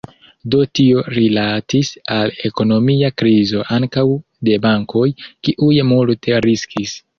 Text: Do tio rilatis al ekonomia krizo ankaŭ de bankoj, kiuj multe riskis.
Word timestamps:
Do 0.53 0.59
tio 0.77 1.03
rilatis 1.15 1.91
al 2.15 2.33
ekonomia 2.51 3.13
krizo 3.23 3.63
ankaŭ 3.77 4.07
de 4.51 4.59
bankoj, 4.67 5.07
kiuj 5.25 5.73
multe 5.93 6.43
riskis. 6.51 7.01